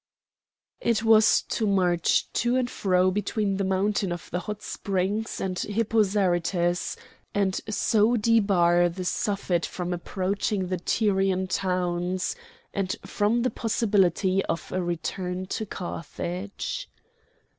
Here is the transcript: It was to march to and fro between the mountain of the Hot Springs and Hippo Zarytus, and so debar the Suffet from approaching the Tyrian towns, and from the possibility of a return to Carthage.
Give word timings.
It 0.79 1.03
was 1.03 1.43
to 1.49 1.67
march 1.67 2.33
to 2.33 2.55
and 2.55 2.67
fro 2.67 3.11
between 3.11 3.57
the 3.57 3.63
mountain 3.63 4.11
of 4.11 4.31
the 4.31 4.39
Hot 4.39 4.63
Springs 4.63 5.39
and 5.39 5.59
Hippo 5.59 6.01
Zarytus, 6.01 6.95
and 7.35 7.61
so 7.69 8.17
debar 8.17 8.89
the 8.89 9.05
Suffet 9.05 9.63
from 9.67 9.93
approaching 9.93 10.69
the 10.69 10.79
Tyrian 10.79 11.45
towns, 11.45 12.35
and 12.73 12.95
from 13.05 13.43
the 13.43 13.51
possibility 13.51 14.43
of 14.45 14.71
a 14.71 14.81
return 14.81 15.45
to 15.53 15.67
Carthage. 15.67 16.89